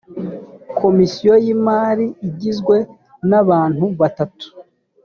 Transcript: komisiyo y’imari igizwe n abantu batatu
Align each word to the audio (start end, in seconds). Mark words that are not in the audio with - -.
komisiyo 0.79 1.33
y’imari 1.43 2.05
igizwe 2.27 2.77
n 3.29 3.31
abantu 3.41 3.85
batatu 3.99 4.47